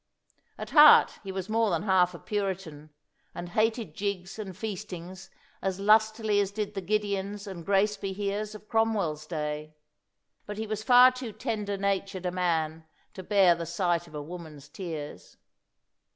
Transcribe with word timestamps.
At 0.57 0.71
heart 0.71 1.19
he 1.23 1.31
was 1.31 1.47
more 1.47 1.69
than 1.69 1.83
half 1.83 2.15
a 2.15 2.17
Puritan, 2.17 2.89
and 3.35 3.49
hated 3.49 3.93
jigs 3.93 4.39
and 4.39 4.57
feastings 4.57 5.29
as 5.61 5.79
lustily 5.79 6.39
as 6.39 6.49
did 6.49 6.73
the 6.73 6.81
Gideons 6.81 7.45
and 7.45 7.63
Grace 7.63 7.97
be 7.97 8.11
heres 8.11 8.55
of 8.55 8.67
Cromwell's 8.67 9.27
day. 9.27 9.75
But 10.47 10.57
he 10.57 10.65
was 10.65 10.81
far 10.81 11.11
too 11.11 11.31
tender 11.31 11.77
natured 11.77 12.25
a 12.25 12.31
man 12.31 12.83
to 13.13 13.21
bear 13.21 13.53
the 13.53 13.67
sight 13.67 14.07
of 14.07 14.15
a 14.15 14.23
woman's 14.23 14.69
tears. 14.69 15.37